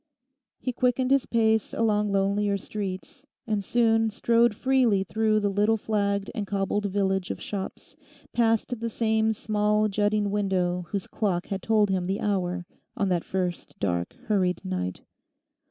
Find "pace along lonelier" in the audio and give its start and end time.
1.27-2.57